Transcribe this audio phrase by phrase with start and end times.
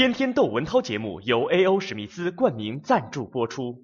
[0.00, 1.78] 天天窦文涛节目由 A.O.
[1.78, 3.78] 史密斯冠名赞助播出。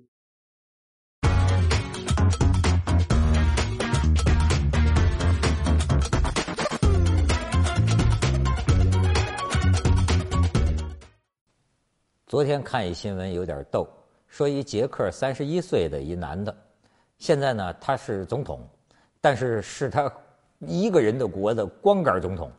[12.26, 13.86] 昨天看一新闻有点逗，
[14.26, 16.56] 说一捷克三十一岁的一男的，
[17.18, 18.66] 现在呢他是总统，
[19.20, 20.10] 但是是他
[20.60, 22.50] 一个人的国的光杆总统，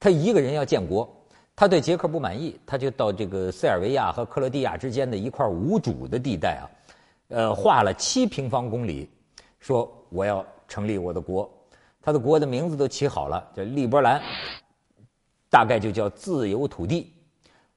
[0.00, 1.15] 他一个人要建国，
[1.56, 6.68] 他对捷克不满意，他就到这个塞尔维亚和克罗地亚之间的一块无主的地带啊，
[7.28, 9.08] 呃，画了七平方公里，
[9.58, 11.50] 说我要成立我的国，
[12.02, 14.20] 他的国的名字都起好了，叫利波兰，
[15.48, 17.10] 大概就叫自由土地。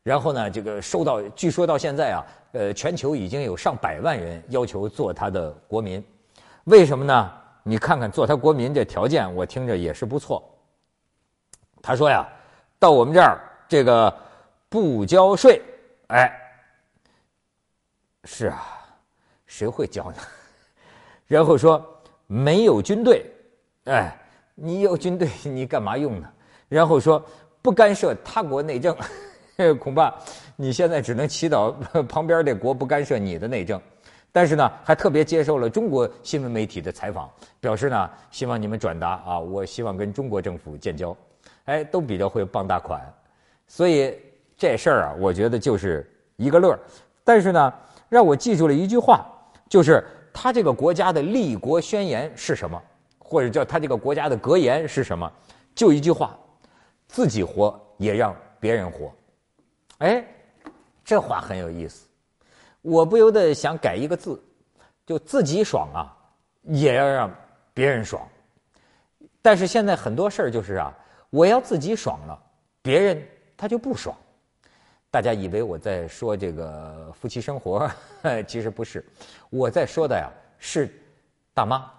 [0.04, 6.04] 然后呢，这个收到，据说到现在啊，呃，全球已经有上百万人要求做他的国民，
[6.66, 7.32] 为什么呢？
[7.64, 10.44] 你看看做他国民这条件，我听着也是不错。
[11.82, 12.28] 他说呀，
[12.78, 14.14] 到我们这儿这个
[14.68, 15.62] 不交税，
[16.08, 16.30] 哎，
[18.26, 18.62] 是啊，
[19.46, 20.18] 谁会交呢？
[21.28, 21.82] 然后说
[22.28, 23.26] 没有军队，
[23.86, 24.14] 哎，
[24.56, 26.28] 你有军队你干嘛用呢？
[26.68, 27.24] 然后说
[27.62, 28.94] 不干涉他国内政。
[29.78, 30.16] 恐怕
[30.56, 31.70] 你现在只能祈祷
[32.04, 33.80] 旁边这国不干涉你的内政，
[34.32, 41.14] 但是呢，还特别接受了中国新闻媒体的采访，表示呢，希望你们转达啊，我希望跟中国政府建交，
[41.66, 43.02] 哎，都比较会傍大款，
[43.70, 44.20] 所以
[44.58, 46.80] 这事儿啊，我觉得就是一个乐儿。
[47.24, 47.74] 但是呢，
[48.10, 49.26] 让我记住了一句话，
[49.70, 50.04] 就是
[50.34, 52.82] 他这个国家的立国宣言是什么，
[53.20, 55.32] 或者叫他这个国家的格言是什么，
[55.76, 56.36] 就一句话：
[57.08, 59.14] 自己活也让别人活。
[60.00, 60.26] 哎，
[61.06, 62.08] 这话很有意思，
[62.82, 64.42] 我不由得想改一个字，
[65.06, 66.18] 就自己爽啊，
[66.64, 67.32] 也要让
[67.74, 68.28] 别人爽。
[69.42, 70.94] 但是现在很多事儿就是啊，
[71.30, 72.38] 我要自己爽了，
[72.82, 73.26] 别人
[73.60, 74.16] 他就不爽。
[75.12, 77.92] 大家以为我在说这个夫妻生活，
[78.48, 79.06] 其实不是，
[79.50, 80.90] 我在说的呀是
[81.54, 81.92] 大妈。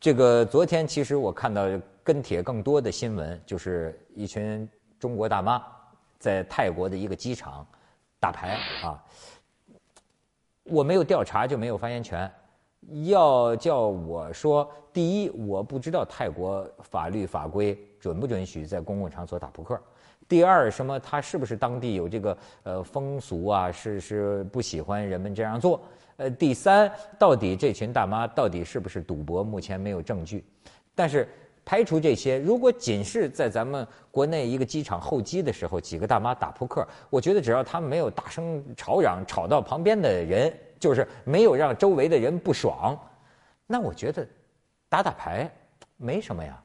[0.00, 1.62] 这个昨天其实我看到
[2.02, 5.62] 跟帖更多的新闻，就是一群中国大妈。
[6.18, 7.66] 在泰国的一个机场
[8.18, 9.02] 打牌啊，
[10.64, 12.30] 我没有调查就没有发言权。
[13.04, 19.76] 要叫我说，第一，我不知道泰国法律法规准不准许在公共场所打扑克；
[20.30, 23.72] 第二，什么他是不是当地有这个呃风俗啊？
[23.72, 25.82] 是是不喜欢人们这样做？
[26.16, 29.42] 呃，第三，到底这群大妈到底是不是赌博？
[29.42, 30.44] 目前没有证据，
[30.94, 31.28] 但是。
[31.62, 42.98] 排除这些，如果仅是在咱们国内一个机场候机的时候，几个大妈打扑克，我觉得只要他们没有大声吵嚷，吵到旁边的人，就是没有让周围的人不爽，
[43.68, 44.26] 那我觉得
[44.88, 45.48] 打打牌
[45.96, 46.60] 没什么呀。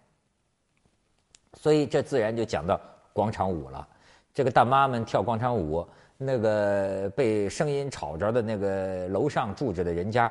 [1.54, 2.80] 所以这自然就讲到
[3.16, 3.88] 广场舞了。
[4.34, 5.88] 这个大妈们跳广场舞，
[6.18, 10.30] 那个被声音吵着的那个楼上住着的人家，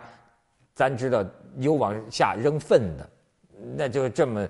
[0.75, 1.25] 咱知道
[1.56, 3.11] 有往下扔粪的。
[3.75, 4.47] 那就这么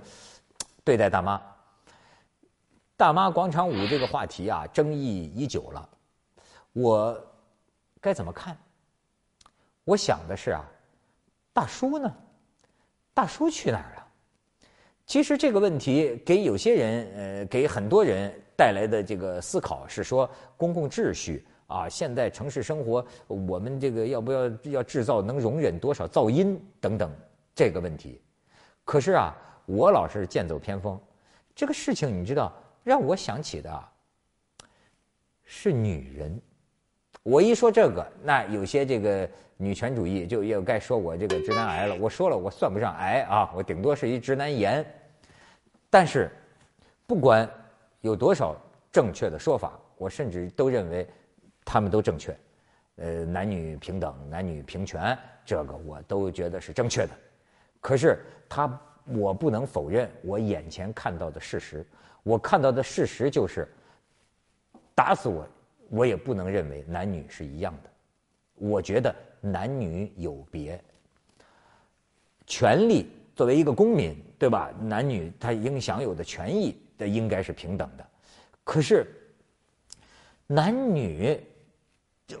[0.83, 1.41] 对待大妈，
[2.97, 5.89] 大妈广场舞这个话题啊，争议已久了。
[6.73, 7.17] 我
[8.01, 8.57] 该怎么看？
[9.85, 10.65] 我想的是啊，
[11.53, 12.13] 大叔呢？
[13.13, 14.04] 大叔去哪儿了？
[15.05, 27.11] 其实这个问题给有些人，呃，给很多人带来的这个思考是说，公共秩序啊，现在城市生活，我们这个要不要要制造能容忍多少噪音等等
[27.53, 28.19] 这个问题。
[28.83, 29.35] 可是啊，
[29.65, 30.99] 我老是剑走偏锋。
[31.53, 32.51] 这个事情你知道，
[32.83, 33.87] 让我想起的，
[35.43, 36.41] 是女人。
[37.25, 39.27] 我一说这个，那有些这个
[39.57, 41.95] 女权主义就又该说我这个直男癌了。
[41.99, 44.85] 我说了，我算不上癌啊，我顶多是一直男炎。
[45.89, 46.29] 但是，
[47.07, 47.49] 不管
[48.01, 48.55] 有多少
[48.91, 51.07] 正确的说法，我甚至都认为
[51.65, 52.37] 他们都正确。
[52.97, 57.09] 呃，男女平等、男女平权，这个我都觉得是正确的。
[57.81, 58.79] 可是他，
[59.17, 61.83] 我不能否认我眼前看到的事实。
[62.21, 63.67] 我看到的事实就是，
[64.93, 65.47] 打死我，
[65.95, 67.89] 我也不能认为男女是一样的。
[68.55, 70.79] 我觉得男女有别，
[72.45, 74.71] 权利作为一个公民，对吧？
[74.81, 78.05] 男女他应享有的权益的应该是平等的。
[78.63, 79.07] 可是，
[80.47, 81.39] 男女，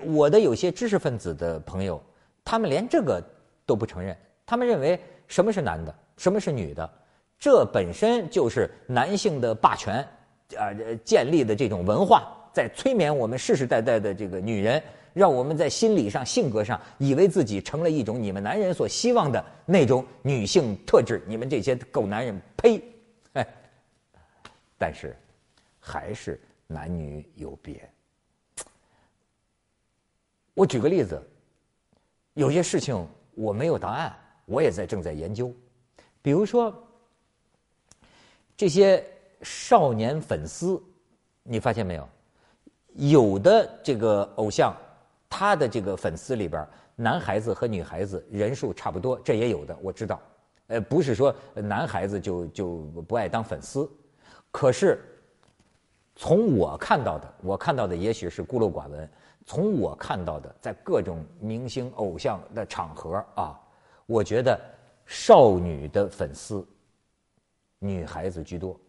[0.05, 2.01] 我的有些知识分子的朋友，
[2.43, 3.23] 他们连这个
[3.65, 4.15] 都不承认，
[4.45, 4.99] 他们认为。
[5.27, 5.91] 什么是男的？
[6.17, 6.87] 什么是女的？
[7.39, 10.07] 这本身就是男性的霸权，
[10.55, 10.69] 啊，
[11.03, 14.81] 建立的这种文化，在催眠我们世世代代的这个女人，
[15.13, 21.21] 让我们在心理上、性格上，以为自己成了一种你们男人所希望的那种女性特质。
[21.27, 22.81] 你们这些狗男人，呸！
[23.33, 23.45] 哎，
[24.79, 25.13] 但是
[25.81, 27.87] 还是男女有别。
[30.53, 31.21] 我举个例子，
[32.35, 35.53] 有些事情我没有答案，我也在正在研究。
[36.21, 36.73] 比如说，
[38.55, 39.05] 这些
[39.41, 40.81] 少年粉丝，
[41.43, 42.07] 你发现没有？
[42.95, 44.75] 有的这个偶像，
[45.29, 50.19] 他的这个粉丝里边，男孩子和女孩子人数差不多，这也有的，我知道。
[50.67, 52.77] 呃，不是说男孩子就就
[53.07, 53.89] 不爱当粉丝，
[54.49, 54.99] 可是
[56.15, 59.07] 从我看到的，我看到的也许是孤陋寡闻。
[59.45, 63.59] 从我看到的，在各种明星偶像的场合啊，
[64.07, 64.59] 我觉得
[65.05, 66.67] 少女的粉丝，
[67.77, 68.79] 女孩子居多。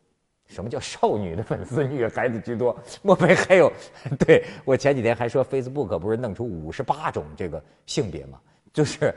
[0.47, 2.77] 什么叫少女的粉丝，女孩子居多？
[3.03, 3.73] 莫非还有？
[4.19, 8.41] 对我前几天还说，Facebook 不是弄出五十八种这个性别吗？
[8.73, 9.15] 就是，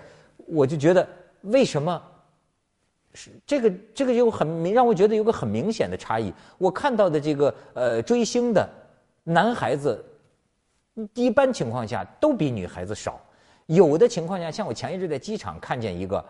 [0.47, 1.07] 我就觉得
[1.41, 2.01] 为什么
[3.13, 6.33] 是这个这个就很明让我觉得有个很明显的差异。
[6.57, 8.69] 我看到的这个呃追星的
[9.23, 10.05] 男孩子。
[11.13, 13.21] 一般情况下都比女孩子少，
[13.67, 16.25] 有的情况下，像我前一阵在机场看见一个，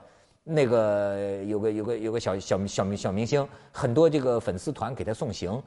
[0.51, 5.61] 那个有个有个有个小小小明小明星，很多这个粉丝团给他送行。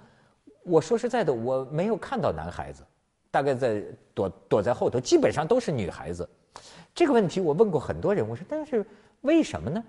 [0.64, 2.82] 我说实在的，我没有看到男孩子，
[3.30, 3.82] 大概在
[4.12, 6.28] 躲躲在后头，基本上都是女孩子。
[6.94, 8.84] 这个问题我问过很多人，我说但是
[9.20, 9.82] 为什么呢？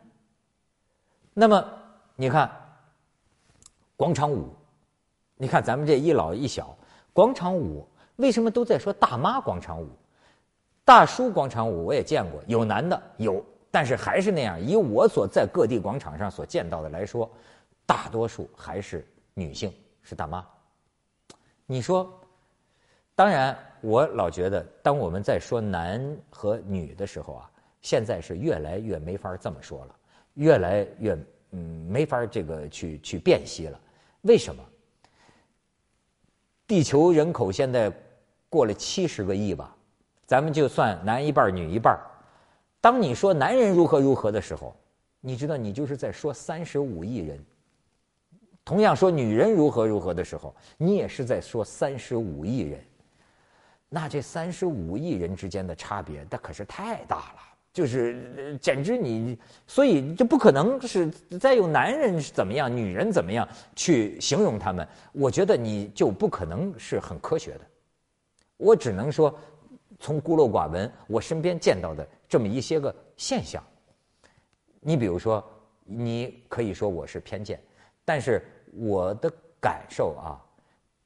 [1.34, 1.66] 那么
[2.16, 2.50] 你看
[3.98, 4.54] 广场舞，
[5.38, 6.78] 你看咱们这一老一小
[7.12, 7.88] 广场舞。
[8.18, 9.90] 为什么都在说大妈广场舞、
[10.86, 11.84] 大叔广场舞？
[11.84, 13.44] 我也见过，有男的有，
[13.74, 14.64] 但是还是那样。
[14.64, 17.28] 以我所在各地广场上所见到的来说，
[17.88, 19.04] 大多数还是
[19.34, 19.74] 女性，
[20.04, 20.46] 是大妈。
[21.66, 22.08] 你说，
[23.16, 27.50] 当然，我老觉得，当我们在说男和女的时候啊，
[27.82, 29.96] 现在是越来越没法这么说了，
[30.36, 31.18] 越来越
[31.50, 31.60] 嗯
[31.90, 33.80] 没法这个去去辨析了。
[34.22, 34.64] 为什么？
[36.68, 37.92] 地球人口现在。
[38.54, 39.76] 过了七十个亿吧，
[40.28, 42.00] 咱们就算男一半女一半
[42.84, 44.76] 当你说男人如何如何的时候，
[45.22, 47.42] 你知道你就是在说三十五亿人。
[48.66, 52.84] 同样说女人如何如何的时候，你也是在说三十五亿人。
[53.88, 57.40] 那这三十五亿人之间的差别，那可是太大了，
[57.72, 61.10] 就是简直你，所以就不可能是
[61.40, 63.48] 再用男人是怎么样，女人怎么样
[63.78, 64.86] 去形容他们。
[65.14, 67.62] 我觉得你就不可能是很科学的。
[68.58, 69.34] 我只能说，
[70.02, 73.64] 从孤陋寡闻，我身边见到的这么一些个现象。
[74.80, 75.48] 你比如说，
[75.84, 77.62] 你可以说我是偏见，
[78.04, 79.32] 但是我的
[79.62, 80.42] 感受啊，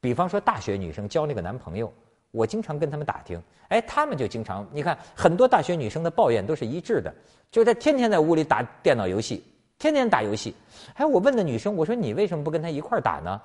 [0.00, 1.92] 比方说大学女生交那个男朋友，
[2.30, 3.38] 我经常跟他们打听，
[3.68, 7.14] 哎，他们就经常，你看很多大学女生的抱怨都是一致的，
[7.50, 9.44] 就是她天天在屋里打电脑游戏，
[9.78, 10.54] 天天打游戏。
[10.94, 13.38] 哎，我问那女生，我说你为什么不跟他一块儿打呢？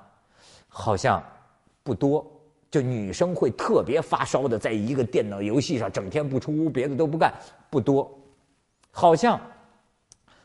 [0.68, 1.22] 好像
[1.82, 2.26] 不多。
[2.74, 7.32] 就女生会特别发烧的，在一个电脑游戏上整天不出屋，别的都不干，
[7.70, 8.12] 不多。
[8.90, 9.40] 好像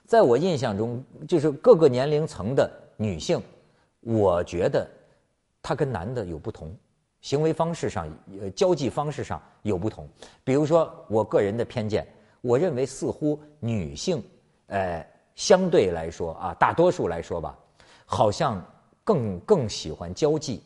[0.06, 3.42] 在我印象中，就是各个年龄层的女性，
[4.02, 4.88] 我觉得
[5.60, 6.72] 她跟男的有不同，
[7.22, 8.08] 行为方式上、
[8.40, 10.08] 呃交际方式上有不同。
[10.44, 12.08] 比如说，我个人的偏见，
[12.42, 14.24] 我认为似乎女性，
[14.68, 15.04] 呃，
[15.34, 17.58] 相对来说啊，大多数来说吧，
[18.06, 18.64] 好像
[19.04, 20.62] 更更喜欢交际。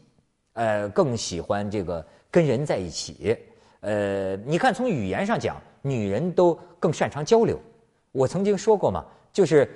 [0.53, 3.37] 呃，更喜欢这个跟人在一起。
[3.81, 7.59] 呃，你看从语言上讲，女人都更擅长交流。
[8.11, 9.69] 我曾经说过嘛，就是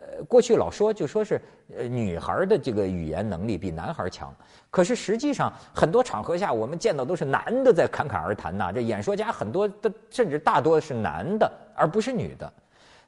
[0.00, 1.40] 呃，过去老说就说是
[1.76, 4.34] 呃，女孩的这个语言能力比男孩强。
[4.70, 8.72] 可是实际上，很多场合下我们见到都是男的在侃侃而谈呐。
[8.72, 12.52] 这演说家很多的，甚至大多是男的，而不是女的。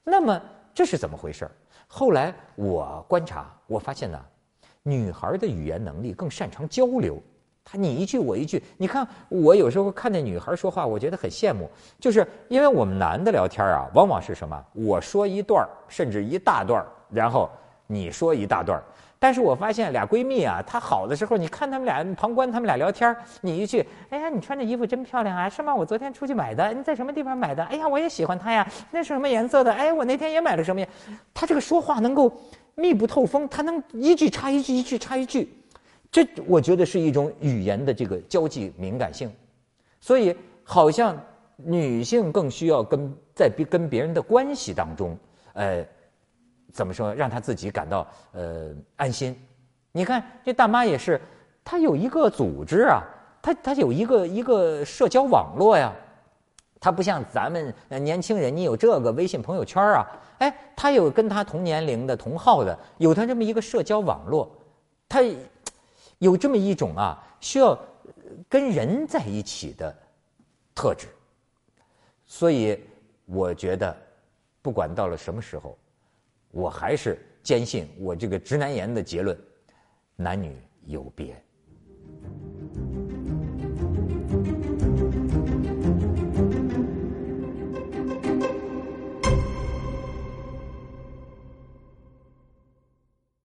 [0.04, 0.40] 那么
[0.73, 1.50] 这是怎么回事
[1.88, 4.20] 后来我观察，我发现呢。
[4.88, 7.20] 女孩的语言能力更擅长交流，
[7.64, 8.62] 她你一句我一句。
[8.76, 14.64] 你看我有时候看见女孩说话，我觉得很羡慕，就是因为我们男的聊天啊，往往是什么？
[14.74, 17.50] 我说一段甚至一大段然后
[17.88, 18.80] 你说一大段
[19.18, 25.74] 但是我发现俩闺蜜啊，她好的时候，你看她们俩旁观她们俩聊天你一句，哎呀，你穿这衣服真漂亮啊，是吗？
[25.74, 27.64] 我昨天出去买的，你在什么地方买的？
[27.64, 29.72] 哎呀，我也喜欢它呀，那是什么颜色的？
[29.72, 30.86] 哎，我那天也买了什么呀？
[31.34, 32.32] 她这个说话能够。
[32.76, 35.52] 密不透风，他能一句插一句，一句插一句，
[36.12, 39.33] 这我觉得是一种语言的这个交际敏感性，
[40.00, 41.18] 所以好像
[41.56, 45.16] 女性更需要跟在跟别人的关系当中，
[45.54, 45.85] 呃，
[46.73, 49.35] 怎么说让她自己感到呃安心？
[49.92, 51.18] 你看这大妈也是，
[51.64, 53.02] 她有一个组织啊，
[53.40, 55.92] 她她有一个一个社交网络呀。
[56.78, 60.06] 她不像咱们年轻人，你有这个微信朋友圈啊？
[60.38, 64.50] 哎，他有跟他同年龄的同号的，有他这么一个社交网络，
[65.08, 65.20] 他
[66.18, 67.78] 有这么一种啊需要
[68.48, 69.96] 跟人在一起的
[70.74, 71.08] 特质。
[72.26, 72.78] 所以
[73.24, 73.96] 我觉得，
[74.60, 75.78] 不管到了什么时候，
[76.50, 79.38] 我还是坚信我这个直男言的结论：
[80.16, 81.40] 男女有别。